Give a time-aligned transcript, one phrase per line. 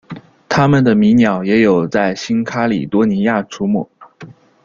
[0.49, 3.87] 它们的迷鸟也有在新喀里多尼亚出没。